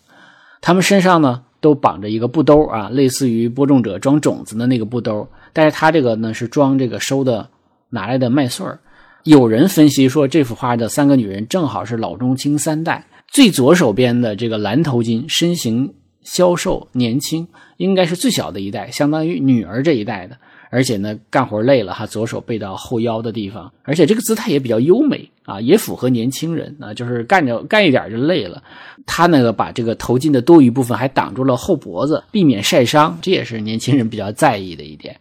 [0.62, 5.26] 他们身上呢都绑着一个布兜啊，类似于播种者装种子的那个布兜。
[5.54, 7.48] 但是他这个呢是装这个收的
[7.88, 8.78] 拿来的麦穗儿。
[9.22, 13.06] 有人分析说，这幅画的三个女人正好是老中青三代。
[13.28, 17.46] 最左手边的这个蓝头巾，身形消瘦年轻，
[17.76, 20.36] 应该是最小的一代，相当于女儿这一代的。
[20.74, 28.62] 而且呢，干活累了哈，左手背到后腰的地方，而且这个姿态也比较优美啊，也符合年轻人啊，就是干着干一点就累了。
[29.04, 35.14] 他那个把这个头巾的多余部分还挡住了后脖子，避免晒伤，这也是年轻人比较在意的一点。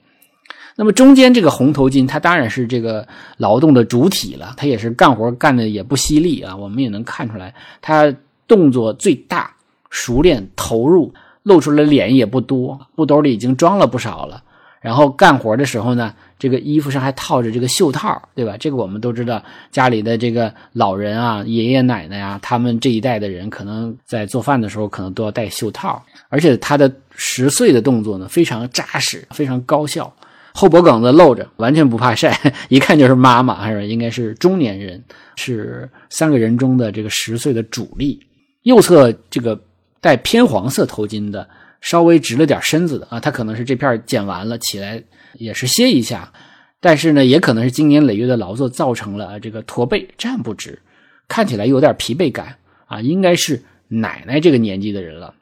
[0.78, 6.56] 那么中间这个红头巾，它当然是这个劳动的主体了，它也是干活干的也不犀利啊。
[6.56, 8.16] 我们也能看出来，他
[8.48, 9.54] 动作最大、
[9.90, 14.42] 熟练、投入，露出来脸也不多，布兜里已经装了不少了。
[14.82, 18.58] 然后干活的时候呢，这个衣服上还套着这个袖套，对吧？
[18.60, 19.42] 这个我们都知道，
[19.72, 30.12] 家里的这个老人啊、爷爷奶奶啊，他们这一代的人可能在做饭的时候可能都要戴袖套，而且他的十岁的动作呢非常扎实，非常高效。
[30.54, 35.02] 后脖梗子露着，完全不怕晒， 一看就是妈妈，还是应该是中年人，
[35.38, 38.20] 是三个人中的这个十岁的主力。
[38.64, 39.58] 右侧这个
[40.02, 41.48] 戴偏黄色头巾的，
[41.82, 46.32] 稍微直了点身子的啊，他可能是这片剪完了起来也是歇一下，
[46.80, 50.80] 但是呢，也可能是经年累月的劳作造成了这个驼背站不直，
[51.28, 55.34] 看起来有点疲惫感啊，应该是奶奶这个年纪的人了，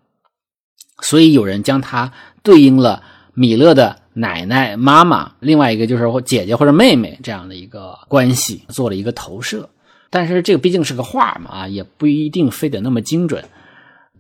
[1.01, 3.99] 所以有人将它对应了米勒的。
[4.11, 9.69] 奶奶、妈妈，另外一个就是姐姐或者妹妹这样的一个关系，做了一个投射。
[10.09, 13.45] 但是这个毕竟是个画嘛，啊，也不一定非得那么精准。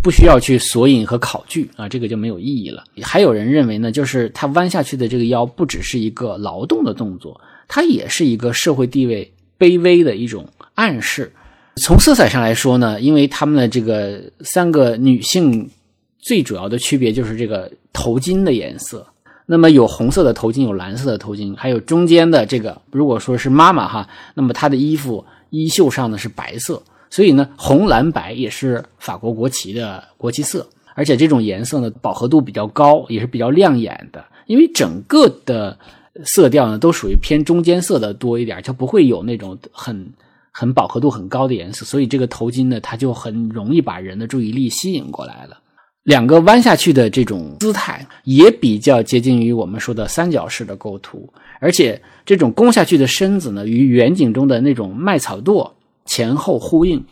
[0.01, 2.83] 不需要去索引和考据啊，这个就没有意义了。
[3.01, 11.31] 还有人认为呢，就是他弯下去的这个腰不只是一个劳动的动作，它也是一个社会地位卑微的一种暗示。
[11.75, 15.69] 从色彩上来说呢，因为他们的这个三个女性
[16.17, 19.05] 最主要的区别就是这个头巾的颜色。
[19.45, 26.81] 那么有红色的头巾，有蓝色的头巾，还有中间的这个，如果说是妈妈哈，那么她的衣服衣袖上呢是白色。
[27.09, 34.23] 所以呢，红蓝白也是法国国旗的国旗色，而且这种颜色呢饱和度比较高，也是比较亮眼的。
[34.45, 35.77] 因为整个的
[36.23, 40.11] 色调呢都属于偏中间色的多一点，就不会有那种很
[40.51, 41.85] 很饱和度很高的颜色。
[41.85, 45.57] 所以这个头巾呢，它就很容易把人的注意力吸引过来了。
[46.03, 55.71] 两个弯下去的这种姿态也比较接近于我们说的三角式的构图，而且这种弓下去的身子呢，与远景中的那种麦草垛。
[56.09, 57.05] 前后呼应，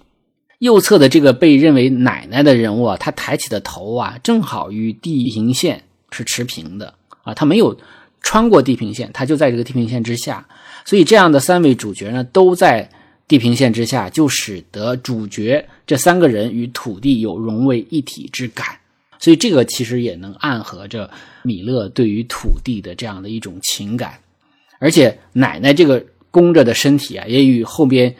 [0.58, 6.96] 右侧的这个被认为奶奶的人物啊，他抬起的头啊，正好与地平线是持平的。
[7.22, 7.78] 啊，他没有
[8.22, 10.48] 穿过地平线，他就在这个地平线之下，
[10.84, 12.90] 所以这样的三位主角呢，都在
[13.28, 18.66] 地平线之下，就使得主角这三个人与土地有融为一体之感，
[19.20, 21.08] 所以这个其实也能暗合着
[21.44, 24.14] 米勒对于土地的这样的一种情感，
[24.80, 28.16] 而且奶奶这个弓着的身体啊，也与后边。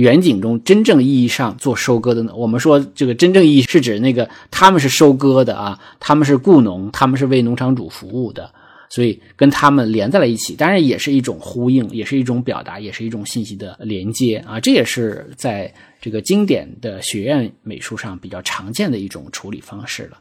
[0.00, 2.34] 远景中真正意义上做收割的呢？
[2.34, 8.52] 我们说这个真正意义是指那个他们是收割的啊，他们是雇农，他们是为农场主服务的，
[8.88, 14.58] 所以跟他们连在了一起，当然也是一种呼应，也是一种表达，也是一种信息的连接啊。
[14.58, 20.18] 这也是在这个经典的学院美术上比较常见的一种处理方式了。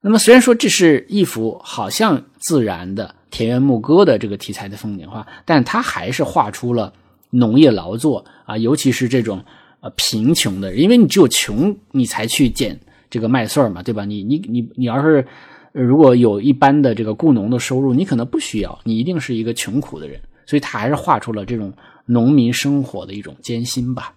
[0.00, 6.92] 那么虽然说这是一幅好像自然的田园牧歌的这个题材的风景画，但它还是画出了。
[7.36, 9.42] 农业劳作啊，尤其是这种
[9.80, 12.78] 呃贫穷的人，因为你只有穷，你才去捡
[13.10, 14.04] 这个麦穗嘛，对吧？
[14.04, 15.26] 你你你你要是
[15.72, 21.72] 如果有一般的这个雇农的收入，你可能不需要，你一定是一个穷苦的人，所以他还是画出了这种
[22.06, 24.12] 农民生活的一种艰辛吧。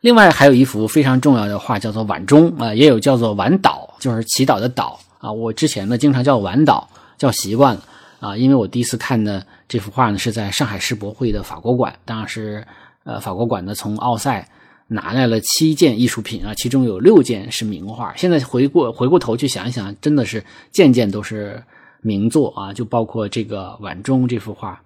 [0.00, 5.30] 另外还有一幅非常重要的画，叫做晚钟啊，也有叫做晚祷，就是祈祷的祷啊。
[5.30, 6.84] 我之前呢经常叫晚祷，
[7.18, 7.82] 叫习惯了。
[8.18, 12.66] 啊，因为我第一次看的这幅画呢，是在上海世博会的法国馆，当时，
[13.04, 14.48] 呃，法国馆呢从奥赛
[14.88, 18.12] 拿来了七件艺术品啊，其中有六件是名画。
[18.16, 21.62] 现在回过回过头去想一想，真的是件件都是
[22.00, 24.82] 名作啊，就包括这个晚钟这幅画。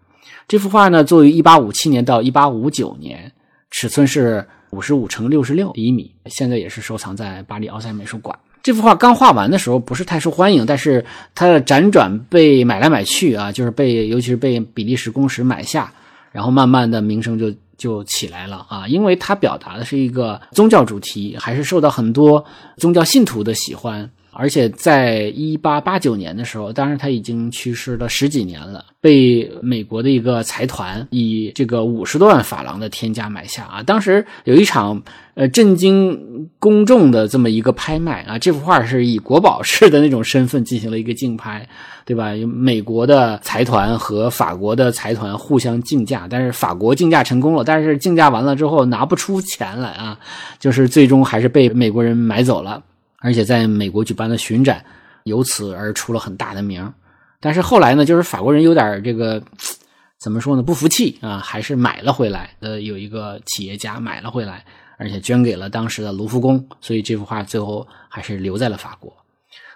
[0.46, 3.32] 这幅画呢，作于一八五七年到一八五九年，
[3.70, 8.38] 尺寸是五十五乘六十六厘米，现在也是收藏在巴黎奥赛美术馆。
[8.64, 15.92] 这幅画刚画完的时候不是太受欢迎，但是它的辗转被买来买去啊，就是被尤其是被比利时公使买下，
[16.32, 22.42] 然后慢慢的名声就就起来了啊，因为它表达的是一个宗教主题，还是受到很多
[22.78, 24.10] 宗教信徒的喜欢。
[24.36, 33.82] 而且在一八八九年的时候，当然他已经去世了十几年了，被美国的一个财团以这个五十多万法郎的天价买下啊！
[33.82, 35.02] 当时有一场
[35.34, 41.66] 呃震惊公众的这么一个拍卖啊，这幅画是以国宝式的那种身份进行了一个竞拍，
[42.04, 42.32] 对吧？
[42.46, 50.18] 美国的财团和法国的财团互相竞价，但是法国竞价成功了，但是竞价完了之后拿不出钱来啊，
[50.58, 52.82] 就是最终还是被美国人买走了。
[53.24, 54.84] 而且在美国举办的巡展，
[55.22, 56.92] 由此而出了很大的名。
[57.40, 59.42] 但是后来呢，就是法国人有点这个
[60.20, 60.62] 怎么说呢？
[60.62, 62.50] 不服气啊，还是买了回来。
[62.60, 64.62] 呃，有一个企业家买了回来，
[64.98, 66.68] 而且捐给了当时的卢浮宫。
[66.82, 69.10] 所以这幅画最后还是留在了法国。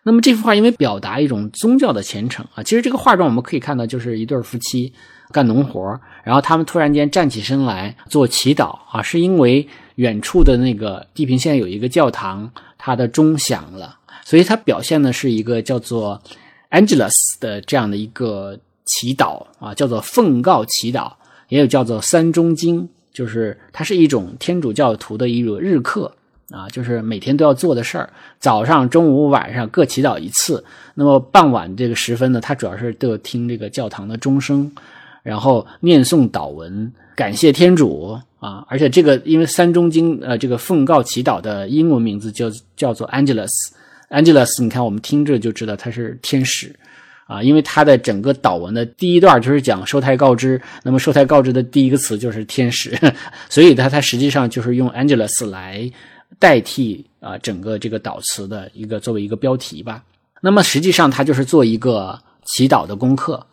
[0.02, 4.92] 那么这幅画因为表达一种宗教的虔诚啊，其实这个画中我们可以看到，就是一对夫妻
[5.32, 12.50] 干农活，然后他们突然间站起身来做祈祷啊，是因为远处的那个地平线有一个教堂。
[12.78, 16.22] 他的钟响了，所以他表现的是一个叫做
[16.70, 21.12] Angelus 的这样的一个祈祷啊，叫做奉告祈祷，
[21.48, 26.10] 也有叫做三钟经，就是它是一种天主教徒的一种日课
[26.50, 28.08] 啊，就是每天都要做的事儿。
[28.38, 30.64] 早上、中午、晚上各祈祷一次。
[30.94, 34.70] 那么傍晚这个时分呢，他主要是都听这个教堂的钟声，
[35.22, 38.16] 然后念诵祷文，感谢天主。
[38.38, 46.72] 啊，而且这个因为三中经呃，这个奉告祈祷的英文名字叫叫做 Angelus，Angelus，你看我们听着就知道他是天使
[47.26, 52.96] 啊，因为他的整个祷文的第一段就是讲受胎告知，那么受胎告知的第一个词就是天使，
[53.50, 55.90] 所以他他实际上就是用 Angelus 来
[56.38, 60.04] 代替啊整个这个祷词的一个作为一个标题吧。
[60.40, 63.44] 那么实际上他就是做一个祈祷的功课。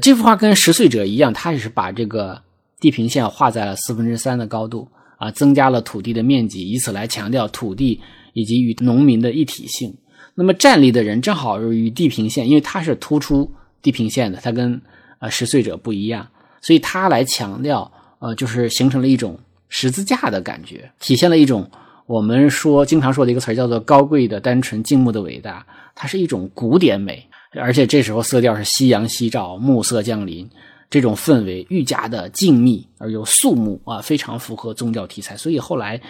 [0.00, 2.40] 这幅画跟十岁者一样，他也是把这个。
[2.84, 7.98] 地平线画在了四分之三的高度啊，增加了土地的面积，以此来强调土地
[8.34, 9.96] 以及与农民的一体性。
[10.34, 14.78] 那么站立的人正好与地平线，因为他是突出地平线的，他跟
[15.18, 16.28] 呃拾穗者不一样，
[16.60, 19.38] 所以他来强调，呃，就是形成了一种
[19.70, 21.66] 十字架的感觉，体现了一种
[22.04, 25.64] 我们说经常说的一个词叫做高贵的、单纯、静穆的伟大，
[25.94, 27.26] 它是一种古典美，
[27.58, 30.46] 而且这时候色调是夕阳西照，暮色降临。
[30.90, 35.36] 这种氛围愈加的静谧而又肃穆啊，非常符合宗教题材。
[35.36, 36.00] 所以后来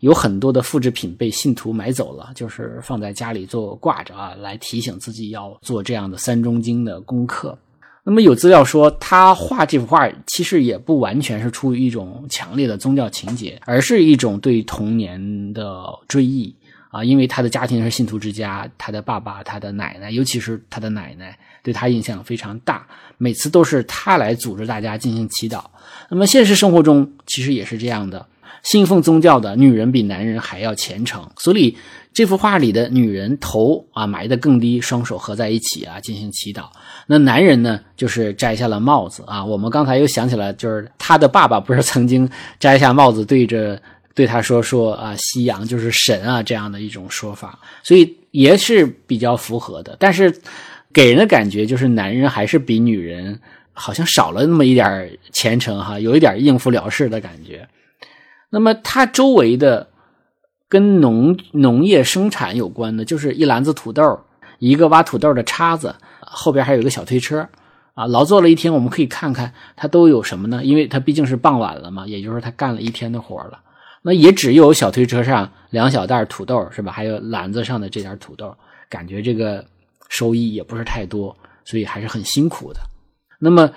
[0.00, 7.58] 有很多的复制品被信徒买走了，就是放在家里做挂着啊，来提醒自己要做这样的三中经的功课。
[8.06, 16.54] 那么有资料说，他画这幅画其实也不完全是出于一种强烈的宗教情节，而是一种对童年的追忆。
[16.90, 22.86] 啊，因为他的家庭是信徒之家，他的爸爸、他的奶奶，尤其是他的奶奶，对他影响非常大。
[23.18, 25.64] 每次都是他来组织大家进行祈祷。
[26.08, 28.26] 那么现实生活中其实也是这样的，
[28.62, 31.28] 信奉宗教的女人比男人还要虔诚。
[31.38, 31.76] 所以
[32.12, 36.64] 这幅画里的女人头啊埋得更低，双手合在一起啊进行祈祷。
[37.06, 39.44] 那男人呢，就是摘下了帽子啊。
[39.44, 43.80] 我们刚才又想起来，就是他的爸爸不是曾经摘下帽子对着。
[44.16, 49.96] 对他说说啊，夕阳就是神啊，这样的一种说法，所以也是比较符合的。
[49.98, 50.32] 但是
[50.94, 53.40] 给人的感觉就是男人还是比女人
[53.72, 57.68] 好像少了那么一点虔诚哈，有一点应付了事的感觉。
[58.50, 59.88] 那么他周围的
[60.68, 64.20] 跟农农业生产有关的，就是一篮子土豆，
[64.60, 67.48] 一个挖土豆的叉子，后边还有一个小推车
[67.94, 68.06] 啊。
[68.06, 70.64] 劳作了一天，我们可以看看他都有什么呢？
[70.64, 73.58] 因为他毕竟是傍晚了嘛，也就是他干了一天的活了。
[74.02, 76.92] 那也只有小推车上两小袋土豆是吧？
[76.92, 78.56] 还有篮子上的这点土豆，
[78.88, 79.64] 感觉这个
[80.08, 82.80] 收益也不是太多，所以还是很辛苦的。
[83.38, 83.70] 那么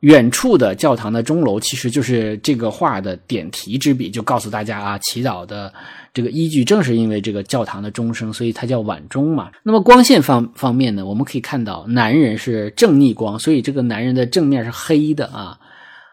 [0.00, 5.72] 远处的教堂的钟楼，其实就是这个画的点题之笔，就告诉大家啊，祈祷的
[6.12, 9.50] 这个依据正是因为这个教堂的钟声，所以它叫晚钟嘛。
[9.62, 15.58] 那么光线方方面呢，我们可以看到男人是正逆光，所以这个男人的正面是黑的啊。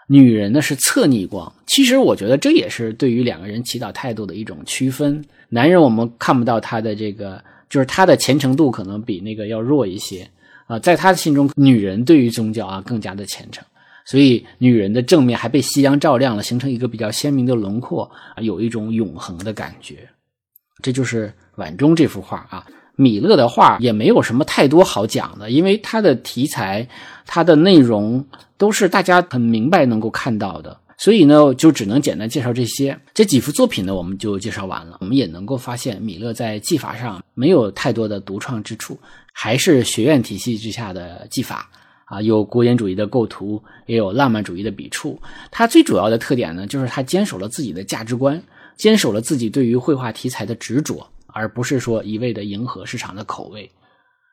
[0.08, 5.24] 女人呢是侧逆光，其实我觉得这也是对于两个人祈祷态度的一种区分。
[5.48, 7.42] 男人我们看不到他的这个，
[7.72, 10.30] 就是他的虔诚度可能比那个要弱一些
[10.68, 13.64] 啊，在他的心中，女人对于宗教啊更加的虔诚，
[14.06, 18.04] 所以女人的正面还被夕阳照亮了，形成一个比较鲜明的轮廓
[18.36, 20.10] 啊，有一种永恒的感觉。
[20.84, 22.68] 这就是晚钟这幅画啊。
[22.98, 26.86] 米勒的画也没有什么太多好讲的，因为他的题材、
[27.26, 28.24] 他的内容
[28.58, 32.96] 都是大家很明白能够看到的，所以呢，就只能简单介绍这些。
[33.12, 35.00] 这几幅作品呢，我们就介绍完了。
[35.02, 39.00] 我们也能够发现，米勒在技法上没有太多的独创之处，
[39.34, 41.68] 还是学院体系之下的技法
[42.06, 45.20] 啊，有古典主义的构图，也有浪漫主义的笔触。
[45.50, 48.40] 他最主要的特点呢，就是他坚守了自己的价值观，
[48.78, 51.10] 坚守了自己对于绘画题材的执着。
[51.34, 53.72] 而不是说一味的迎合市场的口味，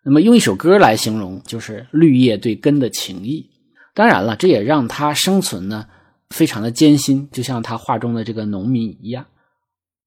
[0.04, 3.48] 那么用一首歌来形容，就是绿叶对根的情谊。
[3.94, 5.86] 当然了，这也让他生存呢
[6.30, 9.26] 非常的艰辛，就像他画中的这个农民一样。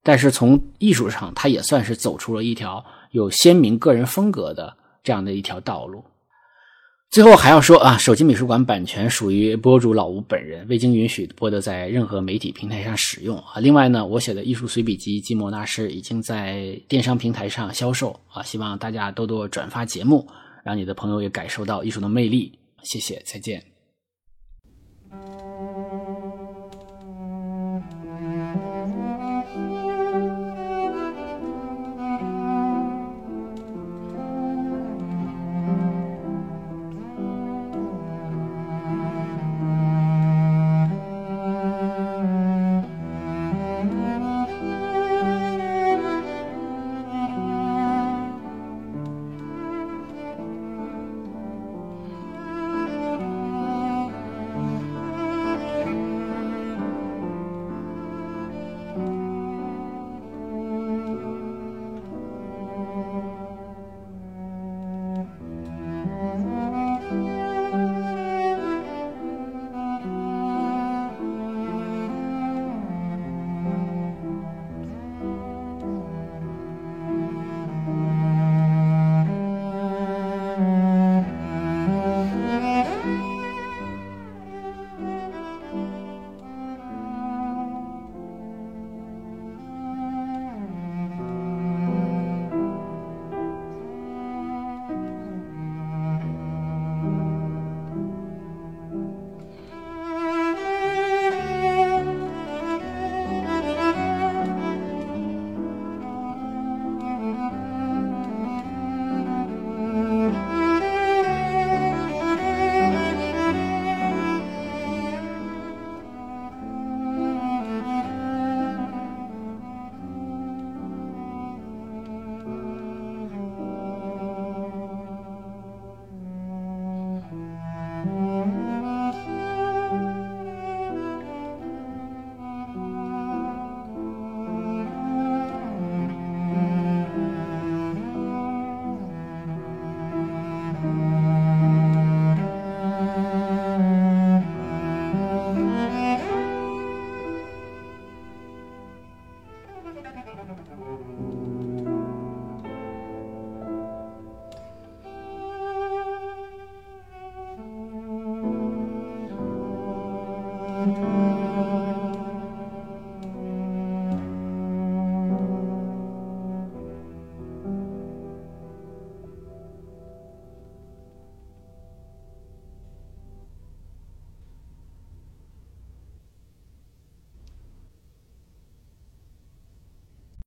[0.04, 6.04] 但是从艺术上，他也算是走出了一条有鲜明个人风格的这样的一条道路。
[7.12, 13.60] 最后还要说啊，手机美术馆版权属于博主老吴本人，未经允许不得在任何媒体平台上使用啊。
[13.60, 20.26] 另外呢，我写的艺术随笔集《寂寞大师》已经在电商平台上销售啊，希望大家多多转发节目，
[20.64, 22.58] 让你的朋友也感受到艺术的魅力。
[22.82, 23.62] 谢谢，再见。